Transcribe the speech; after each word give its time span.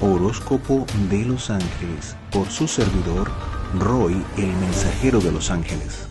Horóscopo 0.00 0.86
de 1.10 1.24
los 1.24 1.50
Ángeles 1.50 2.16
por 2.30 2.48
su 2.48 2.68
servidor 2.68 3.30
Roy, 3.78 4.24
el 4.36 4.52
mensajero 4.54 5.20
de 5.20 5.32
los 5.32 5.50
ángeles. 5.50 6.08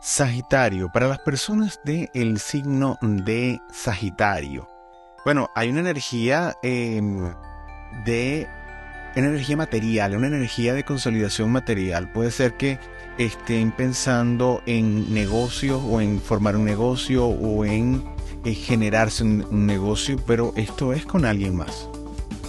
Sagitario, 0.00 0.90
para 0.92 1.08
las 1.08 1.18
personas 1.18 1.80
del 1.84 2.38
signo 2.38 2.98
de 3.02 3.60
Sagitario. 3.72 4.68
Bueno, 5.24 5.50
hay 5.54 5.70
una 5.70 5.80
energía 5.80 6.54
em, 6.62 7.32
de 8.04 8.46
energía 9.16 9.56
material, 9.56 10.16
una 10.16 10.28
energía 10.28 10.74
de 10.74 10.84
consolidación 10.84 11.50
material. 11.50 12.12
Puede 12.12 12.30
ser 12.30 12.56
que 12.56 12.78
estén 13.18 13.72
pensando 13.72 14.62
en 14.66 15.12
negocios 15.12 15.82
o 15.84 16.00
en 16.00 16.20
formar 16.20 16.56
un 16.56 16.64
negocio 16.64 17.26
o 17.26 17.64
en 17.64 18.04
eh, 18.44 18.54
generarse 18.54 19.24
un, 19.24 19.66
negocio, 19.66 20.16
pero 20.26 20.52
esto 20.56 20.92
es 20.92 21.06
con 21.06 21.24
alguien 21.24 21.56
más. 21.56 21.88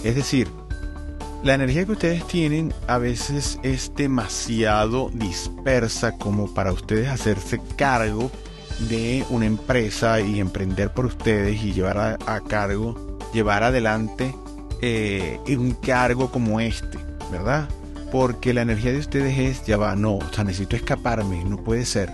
Es 0.06 0.14
decir, 0.14 0.48
la 1.42 1.54
energía 1.54 1.84
que 1.84 1.92
ustedes 1.92 2.24
tienen 2.28 2.72
a 2.86 2.98
veces 2.98 3.58
es 3.64 3.92
demasiado 3.96 5.10
dispersa 5.12 6.12
como 6.12 6.54
para 6.54 6.70
ustedes 6.70 7.08
hacerse 7.08 7.60
cargo 7.76 8.30
de 8.88 9.24
una 9.30 9.46
empresa 9.46 10.20
y 10.20 10.38
emprender 10.38 10.92
por 10.92 11.06
ustedes 11.06 11.60
y 11.60 11.72
llevar 11.72 12.18
a, 12.24 12.40
cargo, 12.42 13.18
llevar 13.32 13.64
adelante 13.64 14.32
eh, 14.80 15.40
un 15.48 15.72
cargo 15.72 16.30
como 16.30 16.60
este, 16.60 16.98
¿verdad? 17.32 17.68
Porque 18.12 18.54
la 18.54 18.62
energía 18.62 18.92
de 18.92 19.00
ustedes 19.00 19.36
es, 19.38 19.66
ya 19.66 19.76
va, 19.76 19.96
no, 19.96 20.18
o 20.18 20.32
sea, 20.32 20.44
necesito 20.44 20.76
escaparme, 20.76 21.44
no 21.44 21.56
puede 21.64 21.84
ser. 21.84 22.12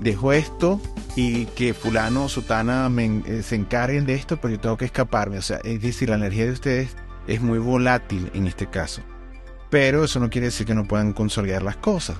Dejo 0.00 0.32
esto 0.32 0.80
y 1.16 1.44
que 1.46 1.74
fulano 1.74 2.24
o 2.24 2.28
sutana 2.30 2.90
eh, 2.98 3.42
se 3.42 3.56
encarguen 3.56 4.06
de 4.06 4.14
esto, 4.14 4.38
pero 4.40 4.54
yo 4.54 4.60
tengo 4.60 4.76
que 4.78 4.86
escaparme. 4.86 5.36
O 5.36 5.42
sea, 5.42 5.58
es 5.64 5.82
decir, 5.82 6.08
la 6.08 6.16
energía 6.16 6.46
de 6.46 6.52
ustedes 6.52 6.96
es 7.26 7.40
muy 7.40 7.58
volátil 7.58 8.30
en 8.34 8.46
este 8.46 8.66
caso. 8.66 9.02
Pero 9.70 10.04
eso 10.04 10.18
no 10.20 10.30
quiere 10.30 10.46
decir 10.46 10.66
que 10.66 10.74
no 10.74 10.86
puedan 10.86 11.12
consolidar 11.12 11.62
las 11.62 11.76
cosas. 11.76 12.16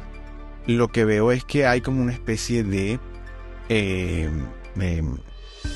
Lo 0.66 0.88
que 0.88 1.04
veo 1.04 1.32
es 1.32 1.44
que 1.44 1.66
hay 1.66 1.80
como 1.80 2.00
una 2.00 2.12
especie 2.12 2.62
de 2.62 3.00
eh, 3.68 4.30
em, 4.78 5.16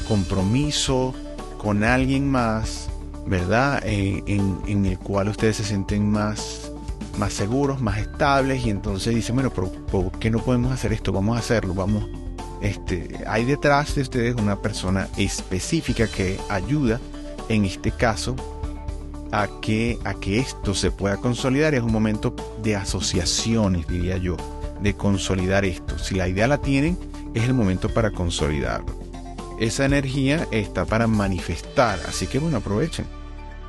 compromiso 0.07 1.15
con 1.59 1.83
alguien 1.83 2.31
más, 2.31 2.89
¿verdad? 3.27 3.83
En, 3.85 4.85
el 4.87 4.99
cual 4.99 5.29
ustedes 5.29 5.57
se 5.57 5.65
sienten 5.65 6.11
más, 6.11 6.71
más 7.19 7.33
seguros, 7.33 7.81
más 7.81 7.99
estables 7.99 8.65
y 8.67 8.71
entonces 8.71 9.15
dicen, 9.15 9.35
bueno, 9.35 9.51
pero 9.51 9.73
¿por 9.87 10.13
qué 10.19 10.31
no 10.31 10.39
podemos 10.39 10.73
hacer 10.73 10.93
esto? 10.93 11.13
Vamos 11.13 11.37
a 11.37 11.41
hacerlo, 11.41 11.75
vamos. 11.75 12.07
Este, 12.61 13.25
hay 13.27 13.45
detrás 13.45 13.95
de 13.95 14.03
ustedes 14.03 14.37
una 14.37 14.61
persona 14.61 15.09
específica 15.17 16.07
que 16.07 16.39
ayuda, 16.49 17.01
en 17.49 17.65
este 17.65 17.91
caso, 17.91 18.37
a 19.43 19.49
que, 19.61 19.99
a 20.05 20.15
que 20.15 20.39
esto 20.39 20.75
se 20.75 20.91
pueda 20.91 21.17
consolidar. 21.17 21.75
Es 21.75 21.83
un 21.83 21.93
momento 21.93 22.35
de 22.63 22.77
asociaciones, 22.77 23.87
diría 23.87 24.17
yo, 24.17 24.37
de 24.81 24.95
consolidar 24.95 25.65
esto. 25.65 25.99
Si 25.99 26.15
la 26.15 26.29
idea 26.29 26.47
la 26.47 26.59
tienen, 26.59 26.99
es 27.35 27.45
el 27.45 27.55
momento 27.55 27.89
para 27.89 28.11
consolidarlo 28.11 29.05
esa 29.59 29.85
energía 29.85 30.47
está 30.51 30.85
para 30.85 31.07
manifestar. 31.07 31.99
Así 32.09 32.27
que 32.27 32.39
bueno, 32.39 32.59
aprovechen. 32.59 33.07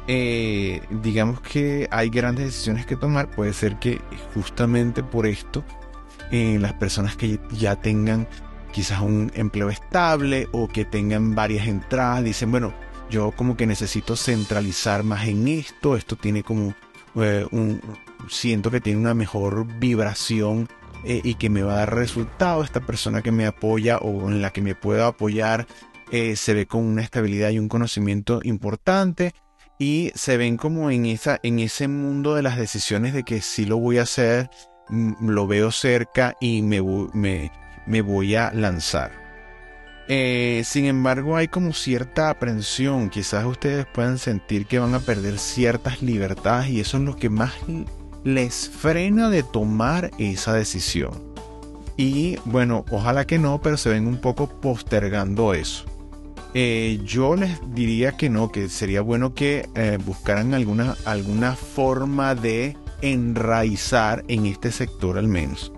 Eh, 0.08 0.82
digamos 0.92 1.42
que 1.42 1.88
hay 1.92 2.10
grandes 2.10 2.46
decisiones 2.46 2.86
que 2.86 2.96
tomar. 2.96 3.30
Puede 3.32 3.54
ser 3.54 3.78
que 3.78 4.02
justamente 4.34 5.04
por 5.04 5.26
esto 5.26 5.64
eh, 6.32 6.58
las 6.60 6.74
personas 6.74 7.16
que 7.16 7.40
ya 7.52 7.76
tengan 7.76 8.28
quizás 8.72 9.02
un 9.02 9.32
empleo 9.36 9.70
estable 9.70 10.48
o 10.52 10.68
que 10.68 10.86
tengan 10.86 11.34
varias 11.34 11.68
entradas 11.68 12.24
dicen, 12.24 12.52
bueno, 12.52 12.74
yo 13.10 13.32
como 13.32 13.56
que 13.58 13.68
necesito 13.68 14.16
centralizar 14.16 15.04
más 15.04 15.28
en 15.28 15.48
esto. 15.48 15.96
Esto 15.96 16.16
tiene 16.16 16.44
como 16.44 16.74
eh, 17.16 17.46
un... 17.52 17.82
Siento 18.30 18.72
que 18.72 18.82
tiene 18.82 19.00
una 19.00 19.14
mejor 19.14 19.66
vibración 19.80 20.68
eh, 21.04 21.22
y 21.24 21.36
que 21.36 21.50
me 21.50 21.64
va 21.64 21.74
a 21.74 21.78
dar 21.78 21.96
resultado. 21.96 22.64
Esta 22.64 22.82
persona 22.82 23.22
que 23.22 23.32
me 23.32 23.46
apoya 23.46 23.98
o 23.98 24.30
en 24.30 24.42
la 24.42 24.52
que 24.52 24.62
me 24.62 24.76
puedo 24.76 25.06
apoyar 25.06 25.68
eh, 26.12 26.36
se 26.36 26.54
ve 26.54 26.66
con 26.66 26.84
una 26.84 27.02
estabilidad 27.02 27.50
y 27.50 27.60
un 27.60 27.70
conocimiento 27.70 28.40
importante 28.44 29.34
y 29.78 30.12
se 30.16 30.38
ven 30.38 30.58
como 30.58 30.90
en, 30.90 31.06
esa, 31.06 31.40
en 31.44 31.60
ese 31.60 31.88
mundo 31.88 32.36
de 32.36 32.44
las 32.44 32.58
decisiones 32.58 33.14
de 33.14 33.24
que 33.24 33.42
si 33.42 33.66
lo 33.66 33.78
voy 33.78 33.98
a 33.98 34.04
hacer, 34.04 34.50
mm, 34.90 35.30
lo 35.30 35.48
veo 35.48 35.72
cerca 35.72 36.36
y 36.40 36.62
me, 36.62 36.82
me, 37.14 37.52
me 37.86 38.02
voy 38.02 38.36
a 38.36 38.52
lanzar. 38.52 39.25
Eh, 40.08 40.62
sin 40.66 40.86
embargo, 40.86 41.36
hay 41.36 41.48
como 41.48 41.74
cierta 41.74 42.30
aprensión. 42.30 43.10
Quizás 43.10 43.46
ustedes 43.46 43.86
puedan 43.86 44.18
sentir 44.18 44.66
que 44.66 44.80
van 44.80 44.94
a 44.94 45.00
perder 45.00 45.40
ciertas 45.40 46.02
libertades 46.02 46.70
y 46.70 46.80
eso 46.80 46.98
es 46.98 47.04
lo 47.04 47.16
que 47.16 47.30
más 47.30 47.54
les 48.24 48.70
frena 48.70 49.30
de 49.30 49.44
tomar 49.44 50.12
esa 50.18 50.54
decisión. 50.54 51.12
Y 51.98 52.38
bueno, 52.46 52.86
ojalá 52.92 53.26
que 53.26 53.40
no, 53.40 53.62
pero 53.62 53.78
se 53.78 53.90
ven 53.90 54.08
un 54.08 54.18
poco 54.18 54.48
postergando 54.62 55.54
eso. 55.54 55.86
Eh, 56.54 57.02
yo 57.04 57.36
les 57.36 57.60
diría 57.74 58.14
que 58.14 58.30
no, 58.30 58.52
que 58.52 58.70
sería 58.70 59.02
bueno 59.02 59.34
que 59.34 59.68
eh, 59.76 59.98
buscaran 60.06 60.54
alguna, 60.54 60.96
alguna 61.06 61.56
forma 61.56 62.34
de 62.34 62.78
enraizar 63.02 64.24
en 64.28 64.46
este 64.46 64.72
sector 64.72 65.18
al 65.18 65.28
menos. 65.28 65.72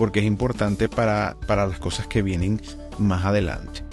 Porque 0.00 0.20
es 0.20 0.24
importante 0.24 0.88
para, 0.88 1.36
para 1.46 1.66
las 1.66 1.78
cosas 1.78 2.06
que 2.06 2.22
vienen 2.22 2.58
más 2.96 3.26
adelante. 3.26 3.84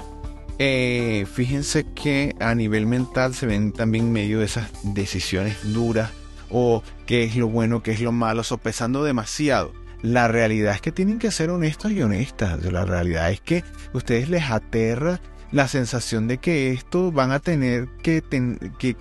Eh, 0.57 1.25
fíjense 1.33 1.85
que 1.93 2.33
a 2.39 2.55
nivel 2.55 2.85
mental 2.85 3.35
se 3.35 3.45
ven 3.45 3.73
también 3.73 4.13
medio 4.13 4.39
de 4.39 4.45
esas 4.45 4.69
decisiones 4.83 5.73
duras 5.73 6.11
o 6.49 6.81
qué 7.05 7.25
es 7.25 7.35
lo 7.35 7.49
bueno, 7.49 7.83
qué 7.83 7.91
es 7.91 7.99
lo 7.99 8.13
malo, 8.13 8.43
sopesando 8.43 9.03
demasiado. 9.03 9.73
La 10.01 10.29
realidad 10.29 10.75
es 10.75 10.81
que 10.81 10.93
tienen 10.93 11.19
que 11.19 11.29
ser 11.29 11.49
honestos 11.49 11.91
y 11.91 12.01
honestas. 12.01 12.63
La 12.63 12.85
realidad 12.85 13.29
es 13.31 13.41
que 13.41 13.65
ustedes 13.91 14.29
les 14.29 14.49
aterra 14.49 15.19
la 15.51 15.67
sensación 15.67 16.27
de 16.27 16.37
que 16.37 16.71
esto 16.71 17.11
van 17.11 17.31
a 17.31 17.39
tener 17.39 17.89
que, 18.01 18.23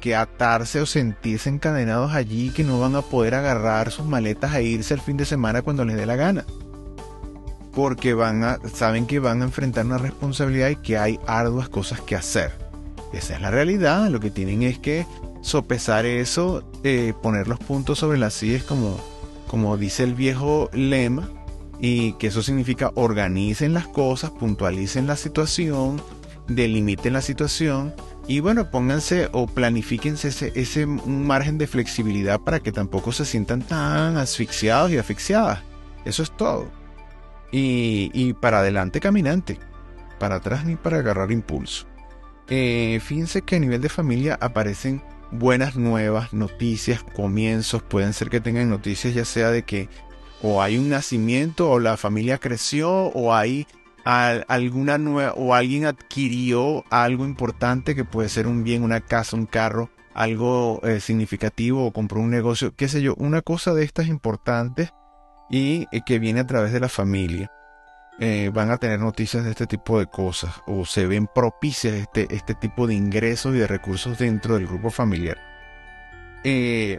que, 0.00 0.16
atarse 0.16 0.81
o 0.81 0.87
sentirse 0.87 1.49
encadenados 1.49 2.12
allí, 2.12 2.50
que 2.50 2.65
no 2.65 2.81
van 2.81 2.97
a 2.97 3.03
poder 3.03 3.34
agarrar 3.34 3.93
sus 3.93 4.06
maletas 4.06 4.55
e 4.56 4.62
irse 4.65 4.95
el 4.95 5.00
fin 5.00 5.16
de 5.16 5.25
semana 5.25 5.62
cuando 5.62 5.84
les 5.84 5.97
dé 5.97 6.05
la 6.05 6.16
gana. 6.16 6.45
Porque 7.76 8.16
saben 8.72 9.06
que 9.06 9.20
van 9.20 9.42
a 9.42 9.44
enfrentar 9.44 9.84
una 9.84 9.98
responsabilidad 9.98 10.70
y 10.70 10.76
que 10.76 10.97
hay 10.97 11.20
arduas 11.26 11.69
cosas 11.69 12.00
que 12.00 12.16
hacer. 12.16 12.50
Esa 13.12 13.34
es 13.34 13.42
la 13.42 13.50
realidad. 13.50 14.09
Lo 14.09 14.19
que 14.19 14.31
tienen 14.31 14.62
es 14.62 14.78
que 14.78 15.06
sopesar 15.42 16.06
eso, 16.06 16.65
eh, 16.84 17.12
poner 17.22 17.48
los 17.48 17.59
puntos 17.59 17.98
sobre 17.98 18.16
las 18.16 18.32
sillas 18.32 18.65
como, 18.65 19.76
dice 19.76 20.04
el 20.04 20.15
viejo 20.15 20.70
lema, 20.72 21.28
y 21.78 22.15
que 22.15 22.28
eso 22.28 22.42
significa 22.42 22.92
organicen 22.94 23.75
las 23.75 23.86
cosas, 23.86 24.31
puntualicen 24.31 25.06
la 25.06 25.16
situación, 25.16 26.00
delimiten 26.48 27.12
la 27.12 27.20
situación 27.20 27.94
y 28.26 28.41
bueno, 28.41 28.70
pónganse 28.70 29.28
o 29.32 29.47
planifíquense 29.47 30.28
ese, 30.28 30.53
ese 30.54 30.86
margen 30.86 31.59
de 31.59 31.66
flexibilidad 31.66 32.41
para 32.41 32.60
que 32.60 32.72
tampoco 32.72 33.12
se 33.12 33.26
sientan 33.26 33.60
tan 33.60 34.16
asfixiados 34.16 34.91
y 34.91 34.98
asfixiadas. 34.98 35.60
Eso 36.06 36.22
es 36.22 36.34
todo. 36.34 36.70
Y, 37.53 38.34
para 38.34 38.59
adelante 38.59 39.01
caminante, 39.01 39.59
para 40.19 40.37
atrás 40.37 40.65
ni 40.65 40.77
para 40.77 40.99
agarrar 40.99 41.33
impulso. 41.33 41.87
Eh, 42.49 43.01
fíjense 43.03 43.43
que 43.43 43.57
a 43.57 43.61
nivel 43.61 43.81
de 43.81 43.89
familia 43.89 44.37
aparecen 44.41 45.03
buenas 45.31 45.77
nuevas, 45.77 46.33
noticias, 46.33 47.03
comienzos. 47.03 47.83
Pueden 47.83 48.12
ser 48.12 48.31
que 48.31 48.41
tengan 48.41 48.69
noticias 48.69 49.15
ya 49.15 49.25
sea 49.25 49.51
de 49.51 49.62
que 49.62 49.89
o 50.43 50.62
hay 50.62 50.79
un 50.79 50.91
nacimiento 50.91 51.71
o 51.71 51.81
la 51.81 51.97
familia 51.97 52.39
creció 52.39 52.91
o 52.91 53.34
hay 53.34 53.67
alguna 54.05 54.99
nueva 54.99 55.33
o 55.34 55.55
alguien 55.55 55.84
adquirió 55.84 56.84
algo 56.91 57.25
importante 57.25 57.97
que 57.97 58.05
puede 58.05 58.28
ser 58.28 58.47
un 58.47 58.63
bien, 58.63 58.84
una 58.84 59.01
casa, 59.01 59.37
un 59.37 59.47
carro, 59.47 59.91
algo 60.15 60.81
eh, 60.84 61.01
significativo 61.01 61.84
o 61.84 61.92
compró 61.92 62.21
un 62.21 62.31
negocio, 62.31 62.72
qué 62.77 62.87
sé 62.87 63.03
yo, 63.03 63.15
una 63.16 63.42
cosa 63.42 63.75
de 63.75 63.83
estas 63.83 64.07
importantes 64.07 64.92
y 65.51 65.87
eh, 65.93 66.03
que 66.04 66.19
viene 66.19 66.41
a 66.41 66.47
través 66.47 66.72
de 66.72 66.81
la 66.81 66.89
familia. 66.89 67.51
Eh, 68.19 68.51
van 68.53 68.71
a 68.71 68.78
tener 68.78 68.98
noticias 68.98 69.45
de 69.45 69.51
este 69.51 69.66
tipo 69.66 69.98
de 69.98 70.07
cosas 70.07 70.51
o 70.66 70.87
se 70.87 71.07
ven 71.07 71.27
propicias 71.27 71.93
este, 71.93 72.34
este 72.34 72.54
tipo 72.54 72.87
de 72.87 72.95
ingresos 72.95 73.54
y 73.54 73.59
de 73.59 73.66
recursos 73.66 74.16
dentro 74.19 74.54
del 74.54 74.66
grupo 74.66 74.91
familiar. 74.91 75.37
Eh, 76.43 76.98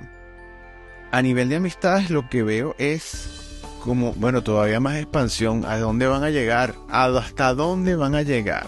a 1.12 1.22
nivel 1.22 1.50
de 1.50 1.56
amistades 1.56 2.12
lo 2.12 2.30
que 2.30 2.44
veo 2.44 2.76
es 2.78 3.62
como, 3.84 4.14
bueno, 4.14 4.44
todavía 4.44 4.80
más 4.80 4.98
expansión. 4.98 5.66
¿A 5.66 5.78
dónde 5.78 6.06
van 6.08 6.24
a 6.24 6.30
llegar? 6.30 6.76
¿Hasta 6.90 7.54
dónde 7.54 7.96
van 7.96 8.14
a 8.14 8.22
llegar? 8.22 8.68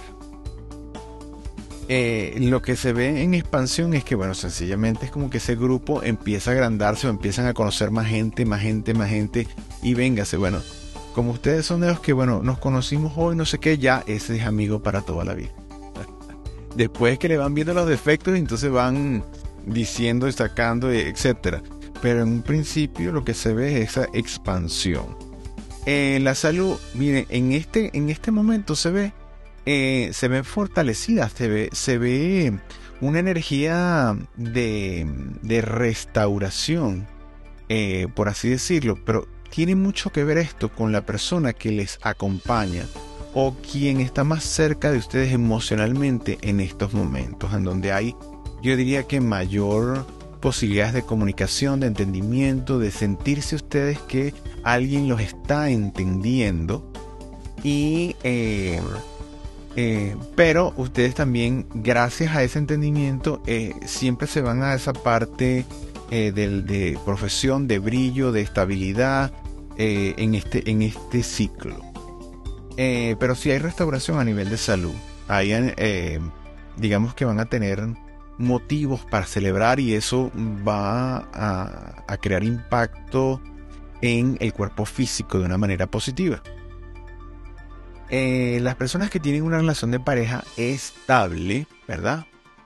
Eh, 1.92 2.38
lo 2.40 2.62
que 2.62 2.76
se 2.76 2.94
ve 2.94 3.24
en 3.24 3.34
expansión 3.34 3.96
es 3.96 4.04
que, 4.04 4.14
bueno, 4.14 4.36
sencillamente 4.36 5.08
es 5.08 5.12
como 5.12 5.32
que 5.32 5.40
ese 5.40 5.56
grupo 5.56 6.04
empieza 6.04 6.52
a 6.52 6.54
agrandarse 6.54 7.08
o 7.08 7.10
empiezan 7.10 7.48
a 7.48 7.56
conocer 7.56 7.90
más 7.90 8.06
gente, 8.06 8.46
más 8.46 8.62
gente, 8.62 8.94
más 8.94 9.10
gente. 9.10 9.48
Y 9.82 9.96
véngase, 9.96 10.38
bueno, 10.38 10.62
como 11.16 11.32
ustedes 11.32 11.66
son 11.66 11.82
de 11.82 11.88
los 11.88 12.00
que, 12.00 12.14
bueno, 12.14 12.44
nos 12.44 12.60
conocimos 12.60 13.14
hoy, 13.16 13.36
no 13.36 13.44
sé 13.44 13.58
qué, 13.58 13.80
ya 13.80 14.04
ese 14.06 14.38
es 14.38 14.44
amigo 14.44 14.84
para 14.84 15.02
toda 15.02 15.26
la 15.26 15.34
vida. 15.34 15.50
después 16.76 17.18
que 17.18 17.28
le 17.28 17.38
van 17.38 17.56
viendo 17.56 17.74
los 17.74 17.90
defectos, 17.90 18.36
entonces 18.36 18.72
van 18.72 19.24
diciendo 19.66 20.28
y 20.28 20.32
sacando, 20.32 20.92
etcétera. 20.92 21.64
Pero 22.04 22.22
en 22.22 22.30
un 22.30 22.42
principio 22.44 23.12
lo 23.12 23.26
que 23.26 23.34
se 23.34 23.52
ve 23.52 23.82
es 23.82 23.90
esa 23.90 24.08
expansión. 24.14 25.18
Eh, 25.88 26.20
la 26.22 26.36
salud, 26.36 26.78
mire, 26.94 27.26
en 27.30 27.52
este, 27.52 27.90
en 27.98 28.12
este 28.12 28.30
momento 28.30 28.76
se 28.76 28.92
ve, 28.92 29.14
eh, 29.66 30.10
se 30.14 30.28
ve 30.28 30.44
fortalecida, 30.44 31.30
se 31.30 31.48
ve, 31.48 31.70
se 31.72 31.98
ve 31.98 32.60
una 33.02 33.20
energía 33.20 34.18
de, 34.36 35.08
de 35.42 35.62
restauración, 35.62 37.08
eh, 37.70 38.08
por 38.16 38.30
así 38.30 38.50
decirlo, 38.50 38.98
pero 39.06 39.28
tiene 39.50 39.76
mucho 39.76 40.12
que 40.12 40.24
ver 40.24 40.38
esto 40.38 40.70
con 40.70 40.92
la 40.92 41.06
persona 41.06 41.54
que 41.54 41.72
les 41.72 42.00
acompaña 42.02 42.86
o 43.34 43.56
quien 43.56 44.02
está 44.02 44.24
más 44.24 44.44
cerca 44.44 44.92
de 44.92 44.98
ustedes 44.98 45.34
emocionalmente 45.34 46.38
en 46.42 46.60
estos 46.60 46.94
momentos, 46.94 47.54
en 47.54 47.64
donde 47.64 47.92
hay, 47.92 48.16
yo 48.62 48.76
diría 48.76 49.04
que 49.04 49.22
mayor 49.22 50.06
posibilidades 50.40 50.94
de 50.94 51.04
comunicación, 51.04 51.80
de 51.80 51.88
entendimiento, 51.88 52.80
de 52.80 52.92
sentirse 52.92 53.56
ustedes 53.56 54.00
que 54.00 54.34
alguien 54.64 55.08
los 55.08 55.22
está 55.22 55.70
entendiendo 55.70 56.92
y 57.64 58.16
eh, 58.24 58.82
eh, 59.76 60.16
pero 60.36 60.74
ustedes 60.78 61.16
también 61.16 61.68
gracias 61.74 62.36
a 62.36 62.44
ese 62.44 62.60
entendimiento 62.60 63.42
eh, 63.46 63.74
siempre 63.86 64.28
se 64.28 64.42
van 64.42 64.64
a 64.64 64.74
esa 64.74 64.94
parte 64.94 65.66
de 66.10 66.98
profesión 67.06 67.68
de 67.68 67.78
brillo 67.78 68.32
de 68.32 68.42
estabilidad 68.42 69.32
en 69.78 70.34
este 70.34 70.68
en 70.72 70.82
este 70.82 71.22
ciclo 71.22 71.78
pero 72.76 73.36
si 73.36 73.52
hay 73.52 73.60
restauración 73.60 74.18
a 74.18 74.24
nivel 74.24 74.50
de 74.50 74.58
salud 74.58 74.96
digamos 76.78 77.14
que 77.14 77.26
van 77.26 77.40
a 77.40 77.46
tener 77.46 77.88
motivos 78.40 79.02
para 79.02 79.26
celebrar 79.26 79.80
y 79.80 79.94
eso 79.94 80.32
va 80.68 81.28
a, 81.34 82.18
crear 82.22 82.44
impacto 82.44 83.42
en 84.02 84.38
el 84.40 84.54
cuerpo 84.54 84.86
físico 84.86 85.40
de 85.40 85.46
una 85.46 85.58
manera 85.58 85.88
positiva. 85.88 86.42
Eh, 88.10 88.60
las 88.62 88.76
personas 88.76 89.10
que 89.10 89.20
tienen 89.20 89.44
una 89.44 89.58
relación 89.58 89.92
de 89.92 90.00
pareja 90.00 90.44
estable, 90.58 91.68
¿verdad? 91.88 92.26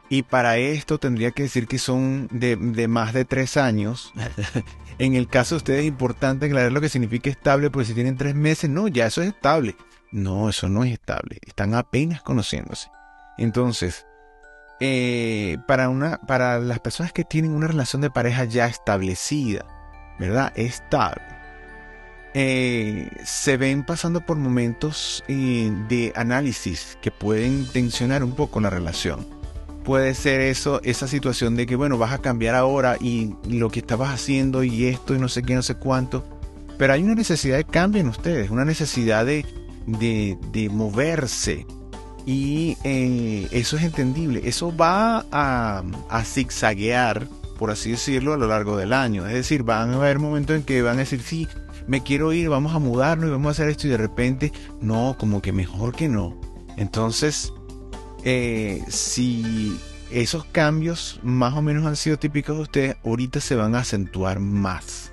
Y 0.10 0.24
para 0.24 0.58
esto 0.58 1.00
tendría 1.00 1.32
que 1.32 1.44
decir 1.44 1.68
que 1.68 1.80
son 1.80 2.28
de, 2.32 2.56
más 2.88 3.14
de 3.14 3.26
tres 3.26 3.58
años. 3.58 4.14
en 5.00 5.16
el 5.16 5.28
caso 5.28 5.56
de 5.56 5.58
ustedes 5.58 5.80
es 5.82 5.88
importante 5.88 6.46
aclarar 6.46 6.72
lo 6.72 6.82
que 6.82 6.90
significa 6.90 7.30
estable, 7.30 7.70
porque 7.70 7.88
si 7.88 7.94
tienen 7.94 8.18
tres 8.18 8.36
meses, 8.36 8.70
no, 8.70 8.88
ya 8.88 9.08
eso 9.08 9.22
es 9.22 9.30
estable. 9.30 9.76
No, 10.12 10.50
eso 10.50 10.70
no 10.70 10.84
es 10.84 10.94
estable. 10.94 11.40
Están 11.46 11.74
apenas 11.74 12.22
conociéndose. 12.22 12.90
Entonces, 13.38 14.06
eh, 14.80 15.58
para, 15.68 15.90
una, 15.90 16.20
para 16.22 16.60
las 16.60 16.80
personas 16.80 17.12
que 17.12 17.24
tienen 17.24 17.52
una 17.52 17.68
relación 17.68 18.02
de 18.02 18.12
pareja 18.12 18.46
ya 18.46 18.68
establecida, 18.68 19.66
¿verdad? 20.20 20.54
Estable. 20.56 21.24
Eh, 22.34 23.10
se 23.24 23.58
ven 23.58 23.86
pasando 23.86 24.26
por 24.26 24.38
momentos 24.38 25.24
eh, 25.28 25.72
de 25.88 26.12
análisis 26.16 26.98
que 27.02 27.12
pueden 27.12 27.66
tensionar 27.68 28.24
un 28.24 28.34
poco 28.34 28.60
la 28.60 28.70
relación. 28.70 29.26
Puede 29.84 30.16
ser 30.16 30.40
eso, 30.42 30.82
esa 30.84 31.08
situación 31.08 31.56
de 31.56 31.66
que, 31.66 31.76
bueno, 31.76 31.98
vas 31.98 32.14
a 32.14 32.20
cambiar 32.20 32.56
ahora 32.56 32.98
y 33.00 33.36
lo 33.48 33.70
que 33.70 33.80
estabas 33.80 34.14
haciendo 34.14 34.64
y 34.64 34.86
esto 34.86 35.14
y 35.14 35.20
no 35.20 35.28
sé 35.28 35.44
qué, 35.44 35.56
no 35.56 35.62
sé 35.62 35.76
cuánto. 35.76 36.24
Pero 36.78 36.94
hay 36.94 37.04
una 37.04 37.16
necesidad 37.16 37.58
de 37.58 37.66
cambio 37.66 38.02
en 38.02 38.08
ustedes, 38.08 38.50
una 38.50 38.66
necesidad 38.66 39.26
de, 39.26 39.46
de, 39.86 40.38
de 40.52 40.70
moverse, 40.70 41.68
y 42.26 42.78
eh, 42.84 43.48
eso 43.52 43.78
es 43.78 43.84
entendible. 43.84 44.42
Eso 44.46 44.76
va 44.76 45.26
a, 45.32 45.84
a, 46.10 46.24
zigzaguear, 46.24 47.28
por 47.58 47.72
así 47.72 47.92
decirlo, 47.92 48.34
a 48.34 48.38
lo 48.38 48.48
largo 48.48 48.78
del 48.78 48.94
año. 48.94 49.28
Es 49.28 49.34
decir, 49.34 49.64
van 49.64 49.92
a 49.92 49.96
haber 49.96 50.20
momentos 50.20 50.56
en 50.56 50.64
que 50.64 50.82
van 50.82 50.96
a 50.96 51.00
decir, 51.00 51.22
sí, 51.22 51.48
me 51.88 52.04
quiero 52.04 52.34
ir, 52.34 52.50
vamos 52.50 52.74
a 52.74 52.80
mudarnos 52.80 53.28
y 53.28 53.32
vamos 53.32 53.48
a 53.48 53.52
hacer 53.52 53.70
esto. 53.70 53.88
Y 53.88 53.92
de 53.92 53.98
repente, 53.98 54.52
no, 54.82 55.16
como 55.18 55.42
que 55.42 55.52
mejor 55.52 55.96
que 55.96 56.08
no. 56.08 56.40
Entonces, 56.78 57.54
eh, 58.24 58.84
si 58.88 59.78
esos 60.12 60.46
cambios 60.46 61.20
más 61.24 61.54
o 61.54 61.62
menos 61.62 61.86
han 61.86 61.96
sido 61.96 62.18
típicos 62.18 62.56
de 62.56 62.62
ustedes, 62.62 62.96
ahorita 63.04 63.40
se 63.40 63.56
van 63.56 63.76
a 63.76 63.80
acentuar 63.80 64.40
más. 64.40 65.12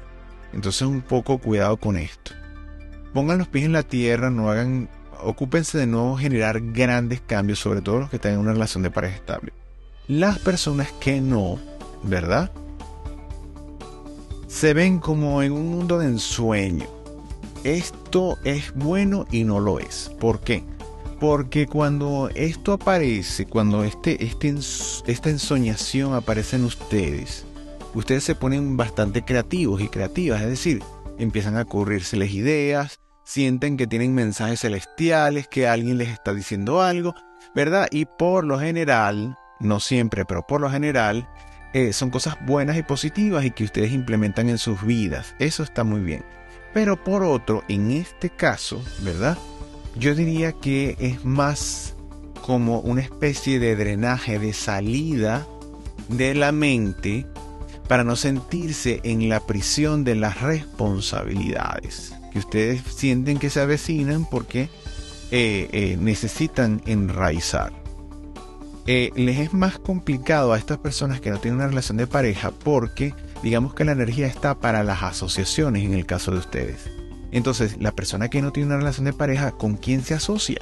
Entonces, 0.52 0.82
un 0.82 1.02
poco 1.02 1.38
cuidado 1.38 1.76
con 1.76 1.96
esto. 1.96 2.32
Pongan 3.12 3.38
los 3.38 3.48
pies 3.48 3.64
en 3.64 3.72
la 3.72 3.82
tierra, 3.82 4.30
no 4.30 4.50
hagan 4.50 4.88
ocúpense 5.22 5.78
de 5.78 5.86
no 5.86 6.16
generar 6.16 6.60
grandes 6.60 7.20
cambios, 7.20 7.58
sobre 7.58 7.82
todo 7.82 8.00
los 8.00 8.10
que 8.10 8.18
tengan 8.18 8.40
una 8.40 8.52
relación 8.52 8.82
de 8.82 8.90
pareja 8.90 9.16
estable. 9.16 9.52
Las 10.08 10.38
personas 10.38 10.92
que 10.92 11.20
no, 11.20 11.58
¿verdad? 12.02 12.50
Se 14.50 14.74
ven 14.74 14.98
como 14.98 15.42
en 15.44 15.52
un 15.52 15.68
mundo 15.68 15.98
de 15.98 16.06
ensueño. 16.06 16.84
Esto 17.62 18.36
es 18.42 18.74
bueno 18.74 19.24
y 19.30 19.44
no 19.44 19.60
lo 19.60 19.78
es. 19.78 20.10
¿Por 20.18 20.40
qué? 20.40 20.64
Porque 21.20 21.68
cuando 21.68 22.28
esto 22.34 22.72
aparece, 22.72 23.46
cuando 23.46 23.84
este, 23.84 24.22
este, 24.24 24.52
esta 25.06 25.30
ensoñación 25.30 26.14
aparece 26.14 26.56
en 26.56 26.64
ustedes, 26.64 27.46
ustedes 27.94 28.24
se 28.24 28.34
ponen 28.34 28.76
bastante 28.76 29.22
creativos 29.22 29.80
y 29.80 29.88
creativas, 29.88 30.42
es 30.42 30.48
decir, 30.48 30.82
empiezan 31.18 31.56
a 31.56 31.62
ocurrírseles 31.62 32.32
ideas, 32.32 32.98
sienten 33.24 33.76
que 33.76 33.86
tienen 33.86 34.14
mensajes 34.14 34.60
celestiales, 34.60 35.46
que 35.46 35.68
alguien 35.68 35.96
les 35.96 36.08
está 36.08 36.34
diciendo 36.34 36.82
algo, 36.82 37.14
¿verdad? 37.54 37.86
Y 37.92 38.04
por 38.04 38.44
lo 38.44 38.58
general, 38.58 39.38
no 39.60 39.78
siempre, 39.78 40.24
pero 40.24 40.44
por 40.44 40.60
lo 40.60 40.68
general, 40.70 41.28
eh, 41.72 41.92
son 41.92 42.10
cosas 42.10 42.36
buenas 42.44 42.76
y 42.76 42.82
positivas 42.82 43.44
y 43.44 43.50
que 43.50 43.64
ustedes 43.64 43.92
implementan 43.92 44.48
en 44.48 44.58
sus 44.58 44.82
vidas. 44.82 45.34
Eso 45.38 45.62
está 45.62 45.84
muy 45.84 46.00
bien. 46.00 46.24
Pero 46.72 47.02
por 47.02 47.22
otro, 47.22 47.64
en 47.68 47.90
este 47.90 48.30
caso, 48.30 48.82
¿verdad? 49.00 49.36
Yo 49.96 50.14
diría 50.14 50.52
que 50.52 50.96
es 51.00 51.24
más 51.24 51.94
como 52.42 52.80
una 52.80 53.00
especie 53.00 53.58
de 53.58 53.76
drenaje, 53.76 54.38
de 54.38 54.52
salida 54.52 55.46
de 56.08 56.34
la 56.34 56.52
mente 56.52 57.26
para 57.88 58.04
no 58.04 58.16
sentirse 58.16 59.00
en 59.02 59.28
la 59.28 59.40
prisión 59.40 60.04
de 60.04 60.14
las 60.14 60.40
responsabilidades 60.40 62.14
que 62.32 62.38
ustedes 62.38 62.82
sienten 62.82 63.38
que 63.38 63.50
se 63.50 63.60
avecinan 63.60 64.24
porque 64.28 64.68
eh, 65.30 65.68
eh, 65.72 65.96
necesitan 66.00 66.82
enraizar. 66.86 67.79
Eh, 68.86 69.10
les 69.14 69.38
es 69.38 69.52
más 69.52 69.78
complicado 69.78 70.52
a 70.52 70.58
estas 70.58 70.78
personas 70.78 71.20
que 71.20 71.30
no 71.30 71.38
tienen 71.38 71.58
una 71.58 71.68
relación 71.68 71.98
de 71.98 72.06
pareja 72.06 72.50
porque 72.50 73.14
digamos 73.42 73.74
que 73.74 73.84
la 73.84 73.92
energía 73.92 74.26
está 74.26 74.58
para 74.58 74.82
las 74.82 75.02
asociaciones 75.02 75.84
en 75.84 75.94
el 75.94 76.06
caso 76.06 76.32
de 76.32 76.38
ustedes. 76.38 76.90
Entonces, 77.32 77.76
la 77.78 77.92
persona 77.92 78.28
que 78.28 78.42
no 78.42 78.52
tiene 78.52 78.68
una 78.68 78.78
relación 78.78 79.04
de 79.04 79.12
pareja, 79.12 79.52
¿con 79.52 79.76
quién 79.76 80.02
se 80.02 80.14
asocia? 80.14 80.58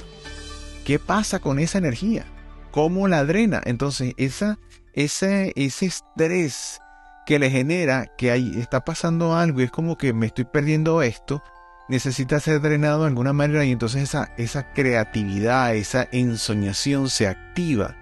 ¿Qué 0.85 0.99
pasa 0.99 1.39
con 1.39 1.59
esa 1.59 1.77
energía? 1.77 2.25
¿Cómo 2.71 3.07
la 3.07 3.25
drena? 3.25 3.61
Entonces, 3.65 4.13
esa, 4.17 4.59
ese, 4.93 5.53
ese 5.55 5.87
estrés 5.87 6.79
que 7.25 7.39
le 7.39 7.49
genera 7.49 8.07
que 8.17 8.31
ahí 8.31 8.53
está 8.59 8.83
pasando 8.83 9.35
algo 9.35 9.61
y 9.61 9.63
es 9.63 9.71
como 9.71 9.97
que 9.97 10.13
me 10.13 10.27
estoy 10.27 10.45
perdiendo 10.45 11.01
esto, 11.01 11.43
necesita 11.87 12.39
ser 12.39 12.61
drenado 12.61 13.01
de 13.01 13.07
alguna 13.07 13.33
manera 13.33 13.65
y 13.65 13.71
entonces 13.71 14.03
esa, 14.03 14.31
esa 14.37 14.71
creatividad, 14.73 15.75
esa 15.75 16.07
ensoñación 16.11 17.09
se 17.09 17.27
activa. 17.27 17.95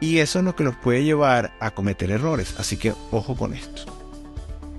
Y 0.00 0.18
eso 0.18 0.38
es 0.40 0.44
lo 0.44 0.54
que 0.54 0.64
los 0.64 0.76
puede 0.76 1.04
llevar 1.04 1.52
a 1.60 1.70
cometer 1.70 2.10
errores. 2.10 2.54
Así 2.58 2.76
que 2.76 2.94
ojo 3.10 3.36
con 3.36 3.54
esto. 3.54 3.82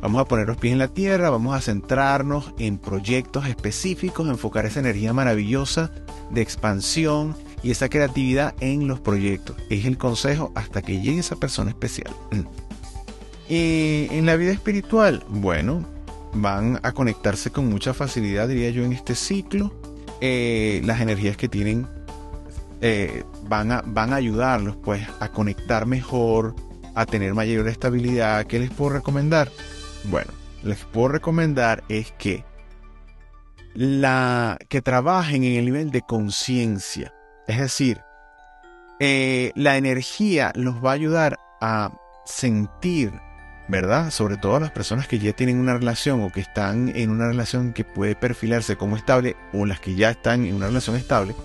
Vamos 0.02 0.22
a 0.22 0.26
poner 0.26 0.48
los 0.48 0.58
pies 0.58 0.74
en 0.74 0.80
la 0.80 0.90
tierra, 0.90 1.32
vamos 1.32 1.56
a 1.56 1.62
centrarnos 1.62 2.54
en 2.60 2.78
proyectos 2.78 3.48
específicos, 3.48 4.28
enfocar 4.28 4.66
esa 4.66 4.80
energía 4.80 5.12
maravillosa 5.12 5.92
de 6.30 6.42
expansión 6.42 7.36
y 7.64 7.72
esa 7.72 7.90
creatividad 7.90 8.54
en 8.60 8.88
los 8.88 9.00
proyectos. 9.00 9.56
Es 9.70 9.86
el 9.86 9.98
consejo 9.98 10.52
hasta 10.54 10.84
que 10.84 11.02
llegue 11.02 11.20
esa 11.20 11.36
persona 11.36 11.72
especial. 11.72 12.14
Y 13.50 14.08
en 14.12 14.26
la 14.26 14.36
vida 14.36 14.52
espiritual, 14.52 15.24
bueno, 15.30 15.86
van 16.34 16.80
a 16.84 16.92
conectarse 16.92 17.50
con 17.50 17.68
mucha 17.70 17.94
facilidad, 17.94 18.48
diría 18.48 18.70
yo, 18.70 18.84
en 18.84 18.94
este 18.94 19.16
ciclo. 19.16 19.74
Eh, 20.20 20.82
las 20.84 21.00
energías 21.00 21.38
que 21.38 21.48
tienen 21.48 21.88
eh, 22.82 23.24
van, 23.44 23.72
a, 23.72 23.84
van 23.86 24.14
a 24.14 24.18
ayudarlos 24.18 24.76
pues 24.78 25.08
a 25.20 25.30
conectar 25.30 25.86
mejor, 25.86 26.56
a 26.96 27.06
tener 27.06 27.34
mayor 27.34 27.68
estabilidad. 27.68 28.46
¿Qué 28.46 28.60
les 28.60 28.70
puedo 28.70 28.92
recomendar? 28.92 29.52
Bueno, 30.06 30.32
les 30.64 30.84
puedo 30.86 31.10
recomendar 31.10 31.84
es 31.90 32.12
que 32.14 32.44
la 33.74 34.58
que 34.70 34.82
trabajen 34.82 35.44
en 35.44 35.54
el 35.58 35.66
nivel 35.66 35.92
de 35.92 36.02
conciencia, 36.02 37.14
es 37.48 37.60
decir, 37.60 38.02
eh, 39.00 39.52
la 39.56 39.78
energía 39.78 40.52
los 40.56 40.84
va 40.84 40.92
a 40.92 40.94
ayudar 40.94 41.38
a 41.62 41.92
sentir 42.26 43.12
¿verdad? 43.68 44.12
Sobre 44.12 44.38
todo 44.38 44.56
a 44.56 44.60
las 44.60 44.72
personas 44.72 45.08
que 45.08 45.20
ya 45.20 45.34
tienen 45.34 45.60
una 45.60 45.74
relación 45.74 46.22
o 46.22 46.32
que 46.32 46.40
están 46.40 46.90
en 46.96 47.10
una 47.10 47.28
relación 47.28 47.74
que 47.74 47.84
puede 47.84 48.16
perfilarse 48.16 48.78
como 48.78 48.96
estable 48.96 49.36
o 49.54 49.66
las 49.66 49.80
que 49.80 49.96
ya 49.96 50.10
están 50.10 50.46
en 50.46 50.56
una 50.56 50.68
relación 50.68 50.96
estable, 50.96 51.36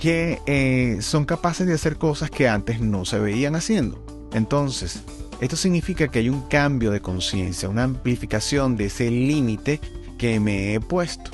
que 0.00 0.40
eh, 0.46 0.98
son 1.00 1.24
capaces 1.24 1.66
de 1.66 1.74
hacer 1.74 1.96
cosas 1.96 2.30
que 2.30 2.48
antes 2.48 2.80
no 2.80 3.04
se 3.04 3.18
veían 3.18 3.56
haciendo. 3.56 4.04
Entonces, 4.32 5.02
esto 5.40 5.56
significa 5.56 6.08
que 6.08 6.20
hay 6.20 6.28
un 6.28 6.42
cambio 6.42 6.90
de 6.90 7.00
conciencia, 7.00 7.68
una 7.68 7.84
amplificación 7.84 8.76
de 8.76 8.86
ese 8.86 9.10
límite 9.10 9.80
que 10.18 10.40
me 10.40 10.74
he 10.74 10.80
puesto. 10.80 11.30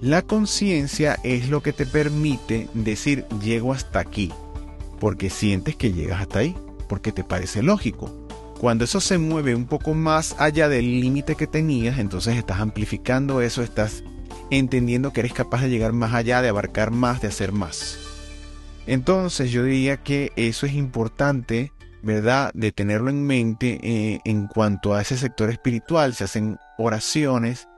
La 0.00 0.22
conciencia 0.22 1.18
es 1.22 1.48
lo 1.48 1.62
que 1.62 1.72
te 1.72 1.86
permite 1.86 2.68
decir 2.74 3.24
llego 3.42 3.72
hasta 3.72 4.00
aquí, 4.00 4.32
porque 5.00 5.30
sientes 5.30 5.76
que 5.76 5.92
llegas 5.92 6.20
hasta 6.20 6.40
ahí, 6.40 6.56
porque 6.88 7.12
te 7.12 7.24
parece 7.24 7.62
lógico. 7.62 8.12
Cuando 8.60 8.84
eso 8.84 9.00
se 9.00 9.18
mueve 9.18 9.54
un 9.54 9.66
poco 9.66 9.94
más 9.94 10.36
allá 10.38 10.68
del 10.68 11.00
límite 11.00 11.34
que 11.34 11.46
tenías, 11.46 11.98
entonces 11.98 12.36
estás 12.36 12.60
amplificando 12.60 13.40
eso, 13.40 13.62
estás 13.62 14.04
entendiendo 14.58 15.12
que 15.12 15.20
eres 15.20 15.32
capaz 15.32 15.62
de 15.62 15.70
llegar 15.70 15.92
más 15.92 16.12
allá, 16.14 16.42
de 16.42 16.48
abarcar 16.48 16.90
más, 16.90 17.20
de 17.20 17.28
hacer 17.28 17.52
más. 17.52 17.98
Entonces 18.86 19.50
yo 19.50 19.64
diría 19.64 19.96
que 19.98 20.32
eso 20.36 20.66
es 20.66 20.74
importante, 20.74 21.72
¿verdad? 22.02 22.50
De 22.54 22.72
tenerlo 22.72 23.10
en 23.10 23.24
mente 23.24 23.80
eh, 23.82 24.20
en 24.24 24.46
cuanto 24.46 24.94
a 24.94 25.00
ese 25.00 25.16
sector 25.16 25.50
espiritual. 25.50 26.14
Se 26.14 26.24
hacen 26.24 26.58
oraciones 26.76 27.68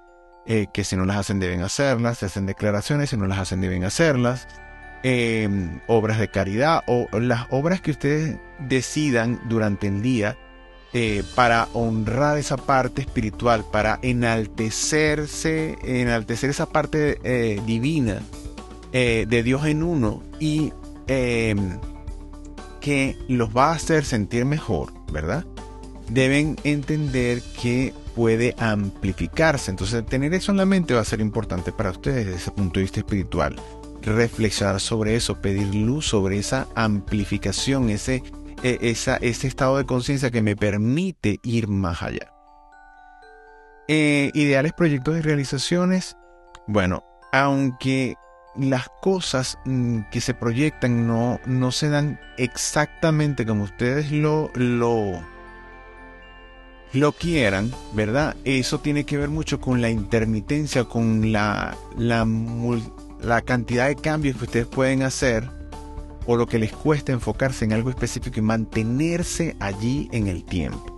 eh, 0.46 0.66
que 0.72 0.84
si 0.84 0.96
no 0.96 1.04
las 1.04 1.16
hacen 1.16 1.38
deben 1.38 1.62
hacerlas, 1.62 2.18
se 2.18 2.26
hacen 2.26 2.46
declaraciones, 2.46 3.10
si 3.10 3.16
no 3.16 3.26
las 3.26 3.38
hacen 3.38 3.60
deben 3.60 3.84
hacerlas. 3.84 4.48
Em, 5.02 5.80
obras 5.86 6.18
de 6.18 6.28
caridad 6.28 6.82
o 6.86 7.06
las 7.20 7.46
obras 7.50 7.80
que 7.80 7.92
ustedes 7.92 8.38
decidan 8.58 9.40
durante 9.48 9.86
el 9.86 10.02
día 10.02 10.36
eh, 10.92 11.22
para 11.34 11.68
honrar 11.72 12.38
esa 12.38 12.56
parte 12.56 13.02
espiritual, 13.02 13.64
para 13.70 13.98
enaltecerse, 14.02 15.76
enaltecer 15.82 16.50
esa 16.50 16.66
parte 16.66 17.18
eh, 17.22 17.60
divina 17.66 18.22
eh, 18.92 19.26
de 19.28 19.42
Dios 19.42 19.66
en 19.66 19.82
uno 19.82 20.22
y 20.38 20.72
que 22.80 23.16
los 23.28 23.56
va 23.56 23.70
a 23.70 23.74
hacer 23.74 24.04
sentir 24.04 24.44
mejor, 24.44 24.92
¿verdad? 25.12 25.44
Deben 26.08 26.56
entender 26.64 27.42
que 27.60 27.92
puede 28.14 28.54
amplificarse. 28.58 29.70
Entonces, 29.70 30.04
tener 30.06 30.32
eso 30.34 30.50
en 30.50 30.56
la 30.56 30.66
mente 30.66 30.94
va 30.94 31.00
a 31.00 31.04
ser 31.04 31.20
importante 31.20 31.72
para 31.72 31.90
ustedes 31.90 32.26
desde 32.26 32.38
ese 32.38 32.50
punto 32.50 32.80
de 32.80 32.84
vista 32.84 33.00
espiritual. 33.00 33.56
Reflexionar 34.02 34.80
sobre 34.80 35.16
eso, 35.16 35.40
pedir 35.40 35.74
luz 35.74 36.06
sobre 36.06 36.38
esa 36.38 36.68
amplificación, 36.74 37.90
ese 37.90 38.22
e, 38.66 38.90
ese 38.90 39.46
estado 39.46 39.78
de 39.78 39.86
conciencia 39.86 40.30
que 40.30 40.42
me 40.42 40.56
permite 40.56 41.38
ir 41.44 41.68
más 41.68 42.02
allá. 42.02 42.32
Eh, 43.86 44.32
ideales, 44.34 44.72
proyectos 44.72 45.16
y 45.16 45.20
realizaciones. 45.20 46.16
Bueno, 46.66 47.04
aunque 47.32 48.16
las 48.58 48.88
cosas 49.00 49.58
mm, 49.64 50.00
que 50.10 50.20
se 50.20 50.34
proyectan 50.34 51.06
no, 51.06 51.38
no 51.46 51.70
se 51.70 51.88
dan 51.90 52.18
exactamente 52.38 53.46
como 53.46 53.64
ustedes 53.64 54.10
lo, 54.10 54.50
lo, 54.54 55.22
lo 56.92 57.12
quieran, 57.12 57.70
¿verdad? 57.92 58.34
Eso 58.44 58.80
tiene 58.80 59.04
que 59.04 59.18
ver 59.18 59.28
mucho 59.28 59.60
con 59.60 59.80
la 59.80 59.90
intermitencia, 59.90 60.84
con 60.84 61.30
la, 61.30 61.76
la, 61.96 62.26
la 63.20 63.42
cantidad 63.42 63.86
de 63.86 63.94
cambios 63.94 64.36
que 64.38 64.44
ustedes 64.44 64.66
pueden 64.66 65.02
hacer 65.02 65.55
o 66.26 66.36
lo 66.36 66.46
que 66.46 66.58
les 66.58 66.72
cuesta 66.72 67.12
enfocarse 67.12 67.64
en 67.64 67.72
algo 67.72 67.90
específico 67.90 68.38
y 68.38 68.42
mantenerse 68.42 69.56
allí 69.60 70.08
en 70.12 70.26
el 70.26 70.44
tiempo. 70.44 70.94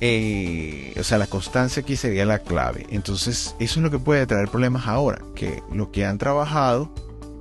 Eh, 0.00 0.94
o 0.98 1.04
sea, 1.04 1.18
la 1.18 1.26
constancia 1.26 1.82
aquí 1.82 1.96
sería 1.96 2.24
la 2.24 2.38
clave. 2.38 2.86
Entonces, 2.90 3.54
eso 3.58 3.80
es 3.80 3.84
lo 3.84 3.90
que 3.90 3.98
puede 3.98 4.26
traer 4.26 4.48
problemas 4.48 4.86
ahora, 4.86 5.22
que 5.34 5.62
lo 5.72 5.90
que 5.90 6.06
han 6.06 6.16
trabajado, 6.16 6.92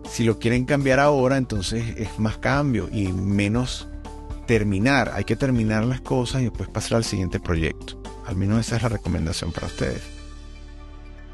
si 0.10 0.24
lo 0.26 0.40
quieren 0.40 0.66
cambiar 0.66 1.00
ahora, 1.00 1.38
entonces 1.38 1.96
es 1.98 2.20
más 2.20 2.38
cambio 2.38 2.90
y 2.92 3.14
menos 3.14 3.88
terminar. 4.46 5.12
Hay 5.14 5.24
que 5.24 5.36
terminar 5.36 5.86
las 5.86 6.02
cosas 6.02 6.42
y 6.42 6.46
después 6.46 6.68
pasar 6.68 6.98
al 6.98 7.04
siguiente 7.04 7.40
proyecto. 7.40 8.02
Al 8.26 8.36
menos 8.36 8.60
esa 8.60 8.76
es 8.76 8.84
la 8.84 8.90
recomendación 8.90 9.52
para 9.52 9.68
ustedes. 9.68 10.02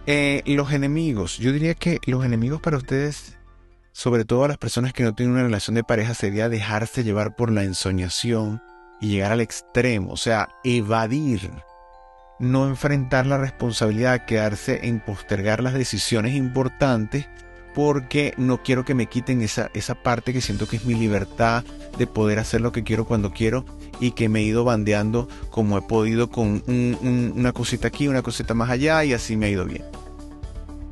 Eh, 0.05 0.43
los 0.45 0.71
enemigos. 0.71 1.39
Yo 1.39 1.51
diría 1.51 1.73
que 1.73 1.99
los 2.05 2.23
enemigos 2.23 2.61
para 2.61 2.77
ustedes 2.77 3.37
sobre 3.95 4.25
todo 4.25 4.43
a 4.43 4.49
las 4.49 4.57
personas 4.57 4.91
que 4.91 5.03
no 5.03 5.15
tienen 5.15 5.35
una 5.35 5.43
relación 5.43 5.73
de 5.73 5.85
pareja, 5.85 6.13
sería 6.13 6.49
dejarse 6.49 7.05
llevar 7.05 7.37
por 7.37 7.49
la 7.49 7.63
ensoñación 7.63 8.61
y 8.99 9.07
llegar 9.07 9.31
al 9.31 9.39
extremo, 9.39 10.11
o 10.11 10.17
sea, 10.17 10.49
evadir, 10.65 11.49
no 12.37 12.67
enfrentar 12.67 13.25
la 13.25 13.37
responsabilidad, 13.37 14.25
quedarse 14.25 14.81
en 14.83 14.99
postergar 14.99 15.63
las 15.63 15.75
decisiones 15.75 16.35
importantes 16.35 17.25
porque 17.73 18.33
no 18.35 18.61
quiero 18.63 18.83
que 18.83 18.95
me 18.95 19.05
quiten 19.05 19.41
esa, 19.41 19.71
esa 19.73 19.95
parte 19.95 20.33
que 20.33 20.41
siento 20.41 20.67
que 20.67 20.75
es 20.75 20.83
mi 20.83 20.95
libertad 20.95 21.63
de 21.97 22.05
poder 22.05 22.39
hacer 22.39 22.59
lo 22.59 22.73
que 22.73 22.83
quiero 22.83 23.05
cuando 23.05 23.31
quiero 23.31 23.63
y 24.01 24.11
que 24.11 24.27
me 24.27 24.41
he 24.41 24.43
ido 24.43 24.65
bandeando 24.65 25.29
como 25.49 25.77
he 25.77 25.81
podido 25.81 26.29
con 26.29 26.61
una 26.67 27.53
cosita 27.53 27.87
aquí, 27.87 28.09
una 28.09 28.23
cosita 28.23 28.53
más 28.53 28.69
allá 28.69 29.05
y 29.05 29.13
así 29.13 29.37
me 29.37 29.45
ha 29.45 29.49
ido 29.49 29.63
bien. 29.63 29.85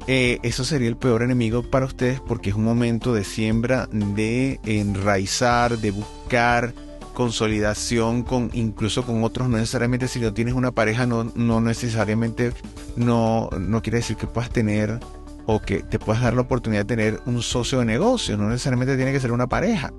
Eh, 0.08 0.40
eso 0.44 0.66
sería 0.66 0.90
el 0.90 0.98
peor 0.98 1.24
enemigo 1.24 1.64
para 1.64 1.86
ustedes 1.86 2.20
porque 2.20 2.50
es 2.50 2.56
un 2.56 2.66
momento 2.66 3.14
de 3.14 3.24
siembra, 3.24 3.88
de 3.92 4.60
enraizar, 4.66 5.78
de 5.78 5.92
buscar 5.92 6.74
consolidación 7.14 8.24
con 8.24 8.50
incluso 8.54 9.06
con 9.06 9.24
otros. 9.24 9.48
No 9.48 9.58
necesariamente 9.58 10.08
si 10.08 10.20
no 10.20 10.34
tienes 10.34 10.56
una 10.56 10.72
pareja 10.72 11.06
no, 11.06 11.32
no 11.36 11.62
necesariamente 11.62 12.52
no, 12.98 13.50
no 13.58 13.82
quiere 13.82 14.00
decir 14.00 14.18
que 14.18 14.28
puedas 14.28 14.50
tener 14.50 15.00
o 15.46 15.62
que 15.62 15.84
te 15.84 16.00
puedas 16.00 16.22
dar 16.22 16.34
la 16.34 16.42
oportunidad 16.42 16.86
de 16.86 16.96
tener 16.96 17.22
un 17.26 17.42
socio 17.42 17.80
de 17.80 17.86
negocio. 17.86 18.36
No 18.36 18.50
necesariamente 18.50 18.98
tiene 18.98 19.14
que 19.14 19.22
ser 19.22 19.32
una 19.32 19.48
pareja. 19.48 19.94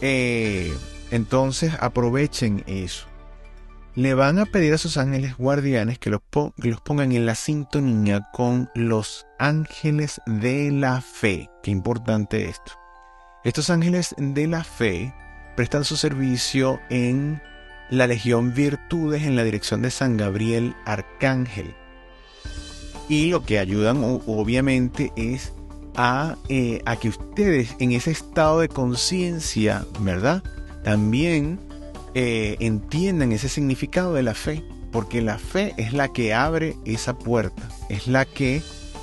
Eh, 0.00 0.74
entonces 1.10 1.72
aprovechen 1.80 2.64
eso 2.66 3.06
le 3.96 4.12
van 4.12 4.38
a 4.38 4.44
pedir 4.44 4.74
a 4.74 4.78
sus 4.78 4.98
ángeles 4.98 5.38
guardianes 5.38 5.98
que 5.98 6.10
los, 6.10 6.20
pongan 6.84 7.12
en 7.12 7.24
la 7.24 7.34
sintonía 7.34 8.28
con 8.32 8.70
los 8.74 9.26
ángeles 9.38 10.20
de 10.26 10.70
la 10.70 11.00
fe. 11.00 11.48
Qué 11.62 11.70
importante 11.70 12.44
esto. 12.44 12.72
Estos 13.42 13.70
ángeles 13.70 14.14
de 14.18 14.46
la 14.48 14.64
fe 14.64 15.14
prestan 15.56 15.84
su 15.84 15.96
servicio 15.96 16.78
en 16.90 17.40
la 17.88 18.06
Legión 18.06 18.52
Virtudes 18.52 19.22
en 19.22 19.34
la 19.34 19.44
dirección 19.44 19.80
de 19.80 19.90
San 19.90 20.18
Gabriel 20.18 20.74
Arcángel. 20.84 21.74
Y 23.08 23.30
lo 23.30 23.44
que 23.44 23.58
ayudan 23.58 24.02
obviamente 24.26 25.10
es 25.16 25.54
a, 25.94 26.36
eh, 26.50 26.82
a 26.84 26.96
que 26.96 27.08
ustedes 27.08 27.74
en 27.78 27.92
ese 27.92 28.10
estado 28.10 28.60
de 28.60 28.68
conciencia, 28.68 29.86
¿verdad? 30.00 30.42
También 30.84 31.58
eh, 32.18 32.56
entiendan 32.60 33.32
ese 33.32 33.50
significado 33.50 34.14
de 34.14 34.22
la 34.22 34.32
fe, 34.32 34.64
porque 34.90 35.20
la 35.20 35.36
fe 35.38 35.74
es 35.76 35.92
la 35.92 36.08
que 36.08 36.32
abre 36.32 36.74
esa 36.86 37.18
puerta, 37.18 37.68
es 37.90 38.06
la 38.06 38.24
que 38.24 38.62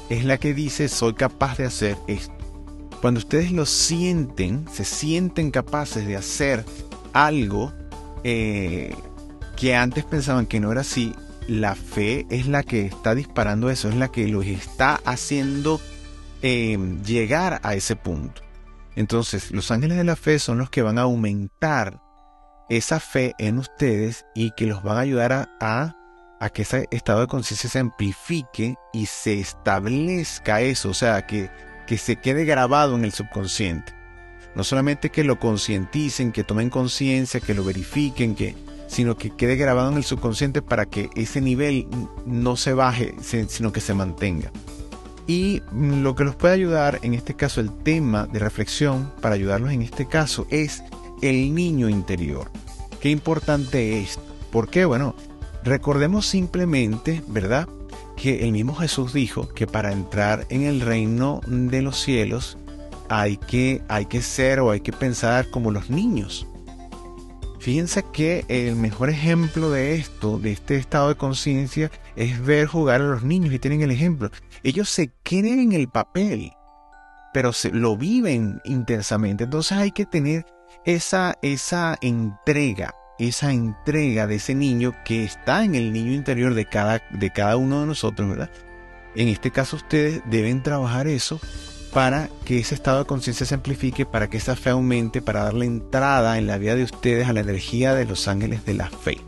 es 0.09 0.25
la 0.25 0.39
que 0.39 0.55
dice 0.55 0.89
soy 0.89 1.13
capaz 1.13 1.59
de 1.59 1.65
hacer 1.65 1.95
esto. 2.07 2.33
Cuando 3.01 3.19
ustedes 3.19 3.51
lo 3.51 3.67
sienten, 3.67 4.65
se 4.73 4.83
sienten 4.83 5.51
capaces 5.51 6.07
de 6.07 6.15
hacer 6.15 6.65
algo 7.13 7.71
eh, 8.23 8.95
que 9.57 9.75
antes 9.75 10.05
pensaban 10.05 10.47
que 10.47 10.59
no 10.59 10.71
era 10.71 10.81
así, 10.81 11.13
la 11.47 11.75
fe 11.75 12.25
es 12.31 12.47
la 12.47 12.63
que 12.63 12.87
está 12.87 13.13
disparando 13.13 13.69
eso, 13.69 13.89
es 13.89 13.95
la 13.95 14.11
que 14.11 14.27
los 14.27 14.43
está 14.47 14.99
haciendo 15.05 15.79
eh, 16.41 16.79
llegar 17.05 17.59
a 17.61 17.75
ese 17.75 17.95
punto. 17.95 18.41
Entonces, 18.95 19.51
los 19.51 19.69
ángeles 19.69 19.97
de 19.97 20.03
la 20.03 20.15
fe 20.15 20.39
son 20.39 20.57
los 20.57 20.71
que 20.71 20.81
van 20.81 20.97
a 20.97 21.03
aumentar 21.03 22.02
esa 22.69 22.99
fe 22.99 23.35
en 23.37 23.57
ustedes 23.57 24.25
y 24.33 24.51
que 24.51 24.65
los 24.65 24.83
van 24.83 24.97
a 24.97 25.01
ayudar 25.01 25.49
a, 25.59 25.95
que 26.53 26.63
ese 26.63 26.87
estado 26.91 27.21
de 27.21 27.27
conciencia 27.27 27.69
se 27.69 27.79
amplifique 27.79 28.75
y 28.91 29.05
se 29.05 29.39
establezca 29.39 30.61
eso, 30.61 30.89
o 30.89 30.93
sea, 30.93 31.25
que, 31.25 31.49
que 31.87 31.97
se 31.97 32.17
quede 32.17 32.43
grabado 32.43 32.95
en 32.95 33.05
el 33.05 33.13
subconsciente. 33.13 33.93
No 34.55 34.63
solamente 34.63 35.09
que 35.09 35.23
lo 35.23 35.39
concienticen, 35.39 36.31
que 36.31 36.43
tomen 36.43 36.69
conciencia, 36.69 37.39
que 37.39 37.53
lo 37.53 37.63
verifiquen, 37.63 38.35
que, 38.35 38.55
sino 38.87 39.17
que 39.17 39.31
quede 39.31 39.55
grabado 39.55 39.89
en 39.89 39.97
el 39.97 40.03
subconsciente 40.03 40.61
para 40.61 40.85
que 40.85 41.09
ese 41.15 41.41
nivel 41.41 41.87
no 42.25 42.55
se 42.57 42.73
baje, 42.73 43.15
sino 43.21 43.71
que 43.71 43.81
se 43.81 43.93
mantenga. 43.93 44.51
Y 45.25 45.61
lo 45.73 46.15
que 46.15 46.25
los 46.25 46.35
puede 46.35 46.53
ayudar, 46.53 46.99
en 47.01 47.13
este 47.13 47.33
caso 47.33 47.61
el 47.61 47.71
tema 47.71 48.27
de 48.27 48.39
reflexión, 48.39 49.11
para 49.21 49.35
ayudarlos 49.35 49.71
en 49.71 49.81
este 49.81 50.07
caso, 50.07 50.45
es 50.49 50.83
el 51.29 51.55
niño 51.55 51.89
interior. 51.89 52.51
Qué 52.99 53.09
importante 53.09 53.99
es. 53.99 54.19
¿Por 54.51 54.69
qué? 54.69 54.85
Bueno, 54.85 55.15
recordemos 55.63 56.25
simplemente, 56.25 57.21
¿verdad? 57.27 57.67
Que 58.15 58.43
el 58.43 58.51
mismo 58.51 58.75
Jesús 58.75 59.13
dijo 59.13 59.47
que 59.49 59.67
para 59.67 59.91
entrar 59.91 60.45
en 60.49 60.63
el 60.63 60.81
reino 60.81 61.41
de 61.47 61.81
los 61.81 61.99
cielos 61.99 62.57
hay 63.09 63.37
que, 63.37 63.81
hay 63.87 64.05
que 64.05 64.21
ser 64.21 64.59
o 64.59 64.71
hay 64.71 64.81
que 64.81 64.93
pensar 64.93 65.49
como 65.49 65.71
los 65.71 65.89
niños. 65.89 66.47
Fíjense 67.59 68.03
que 68.11 68.43
el 68.49 68.75
mejor 68.75 69.09
ejemplo 69.09 69.71
de 69.71 69.95
esto, 69.95 70.37
de 70.37 70.51
este 70.51 70.75
estado 70.75 71.09
de 71.09 71.15
conciencia, 71.15 71.91
es 72.17 72.43
ver 72.43 72.67
jugar 72.67 72.99
a 72.99 73.05
los 73.05 73.23
niños 73.23 73.53
y 73.53 73.59
tienen 73.59 73.81
el 73.81 73.91
ejemplo. 73.91 74.29
Ellos 74.63 74.89
se 74.89 75.11
creen 75.23 75.59
en 75.59 75.71
el 75.71 75.87
papel. 75.87 76.51
pero 77.33 77.51
lo 77.71 77.97
viven 77.97 78.61
intensamente. 78.63 79.45
Entonces 79.45 79.77
hay 79.77 79.91
que 79.91 80.05
tener 80.05 80.45
esa, 80.85 81.37
esa 81.41 81.97
entrega, 82.01 82.95
esa 83.19 83.51
entrega 83.51 84.27
de 84.27 84.35
ese 84.35 84.55
niño 84.55 84.93
que 85.05 85.23
está 85.23 85.63
en 85.63 85.75
el 85.75 85.93
niño 85.93 86.11
interior 86.11 86.53
de 86.53 86.65
cada, 86.65 87.01
de 87.11 87.31
cada 87.31 87.57
uno 87.57 87.81
de 87.81 87.87
nosotros, 87.87 88.29
¿verdad? 88.29 88.51
En 89.15 89.27
este 89.27 89.51
caso 89.51 89.75
ustedes 89.75 90.21
deben 90.25 90.63
trabajar 90.63 91.07
eso 91.07 91.39
para 91.93 92.29
que 92.43 92.57
ese 92.57 92.73
estado 92.73 92.99
de 92.99 93.05
conciencia 93.05 93.45
se 93.45 93.53
amplifique, 93.53 94.05
para 94.05 94.27
que 94.29 94.37
esa 94.37 94.55
fe 94.55 94.71
aumente, 94.71 95.21
para 95.21 95.43
darle 95.43 95.67
entrada 95.67 96.39
en 96.39 96.47
la 96.47 96.57
vida 96.57 96.75
de 96.75 96.83
ustedes 96.83 97.27
a 97.27 97.33
la 97.33 97.41
energía 97.41 97.93
de 97.93 98.05
los 98.05 98.27
ángeles 98.27 98.65
de 98.65 98.73
la 98.73 98.89
fe, 98.89 99.21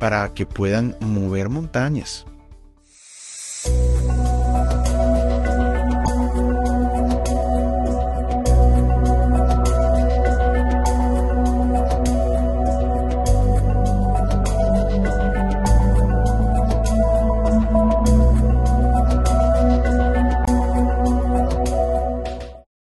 para 0.00 0.34
que 0.34 0.44
puedan 0.44 0.96
mover 1.00 1.48
montañas. 1.48 2.26